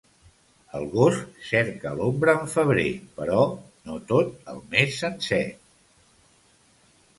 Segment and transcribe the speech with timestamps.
[0.77, 1.19] El gos
[1.49, 2.87] cerca l'ombra en febrer,
[3.21, 3.45] però
[3.91, 5.43] no tot el mes sencer.